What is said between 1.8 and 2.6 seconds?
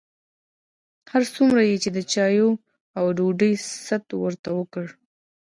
چې د چایو